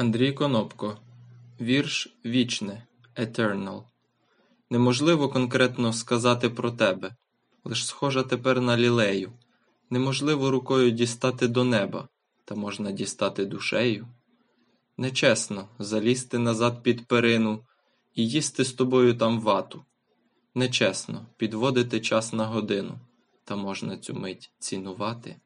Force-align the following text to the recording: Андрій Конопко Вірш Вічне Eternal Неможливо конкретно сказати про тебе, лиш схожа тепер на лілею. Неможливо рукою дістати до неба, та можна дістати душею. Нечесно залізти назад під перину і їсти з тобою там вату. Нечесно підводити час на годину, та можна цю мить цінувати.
Андрій 0.00 0.32
Конопко 0.32 0.96
Вірш 1.60 2.16
Вічне 2.24 2.86
Eternal 3.16 3.82
Неможливо 4.70 5.28
конкретно 5.28 5.92
сказати 5.92 6.50
про 6.50 6.70
тебе, 6.70 7.16
лиш 7.64 7.86
схожа 7.86 8.22
тепер 8.22 8.60
на 8.60 8.76
лілею. 8.76 9.32
Неможливо 9.90 10.50
рукою 10.50 10.90
дістати 10.90 11.48
до 11.48 11.64
неба, 11.64 12.08
та 12.44 12.54
можна 12.54 12.92
дістати 12.92 13.44
душею. 13.44 14.08
Нечесно 14.96 15.68
залізти 15.78 16.38
назад 16.38 16.82
під 16.82 17.06
перину 17.06 17.64
і 18.14 18.28
їсти 18.28 18.64
з 18.64 18.72
тобою 18.72 19.14
там 19.14 19.40
вату. 19.40 19.84
Нечесно 20.54 21.26
підводити 21.36 22.00
час 22.00 22.32
на 22.32 22.46
годину, 22.46 22.98
та 23.44 23.56
можна 23.56 23.96
цю 23.96 24.14
мить 24.14 24.50
цінувати. 24.58 25.36